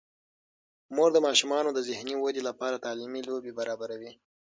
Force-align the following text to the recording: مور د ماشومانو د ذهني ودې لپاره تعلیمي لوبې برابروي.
مور 0.95 1.09
د 1.13 1.17
ماشومانو 1.27 1.69
د 1.73 1.79
ذهني 1.89 2.15
ودې 2.17 2.41
لپاره 2.49 2.83
تعلیمي 2.85 3.21
لوبې 3.29 3.51
برابروي. 3.59 4.11